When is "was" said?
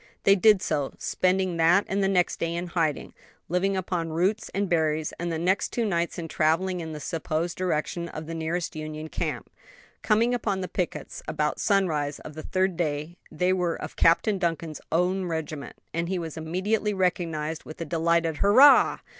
16.17-16.35